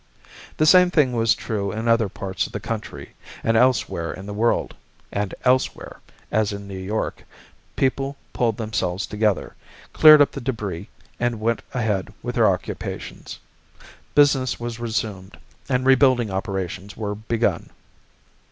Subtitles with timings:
[0.57, 3.13] The same thing was true in other parts of the country
[3.43, 4.75] and elsewhere in the world;
[5.11, 5.99] and elsewhere,
[6.31, 7.23] as in New York,
[7.75, 9.53] people pulled themselves together,
[9.93, 13.37] cleared up the debris, and went ahead with their occupations.
[14.15, 15.37] Business was resumed,
[15.69, 17.69] and rebuilding operations were begun.